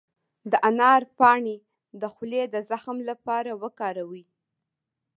د 0.51 0.53
انار 0.69 1.01
پاڼې 1.17 1.57
د 2.01 2.03
خولې 2.13 2.43
د 2.53 2.55
زخم 2.69 2.97
لپاره 3.09 3.51
وکاروئ 3.63 4.23